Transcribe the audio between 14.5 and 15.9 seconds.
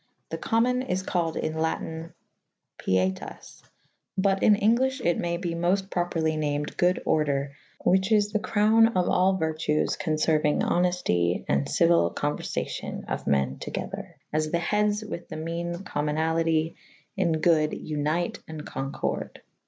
hedd^j fiith the meane